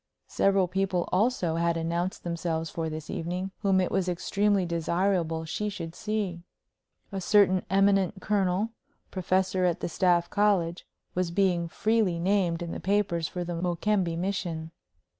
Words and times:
Several 0.29 0.67
people 0.67 1.07
also 1.11 1.57
had 1.57 1.77
announced 1.77 2.23
themselves 2.23 2.71
for 2.71 2.89
this 2.89 3.07
evening 3.11 3.51
whom 3.59 3.79
it 3.79 3.91
was 3.91 4.09
extremely 4.09 4.65
desirable 4.65 5.45
she 5.45 5.69
should 5.69 5.93
see. 5.93 6.41
A 7.11 7.21
certain 7.21 7.63
eminent 7.69 8.15
colonel, 8.19 8.71
professor 9.11 9.63
at 9.65 9.79
the 9.79 9.87
Staff 9.89 10.27
College, 10.31 10.87
was 11.13 11.29
being 11.29 11.67
freely 11.67 12.17
named 12.17 12.63
in 12.63 12.71
the 12.71 12.79
papers 12.79 13.27
for 13.27 13.43
the 13.43 13.53
Mokembe 13.53 14.17
mission. 14.17 14.71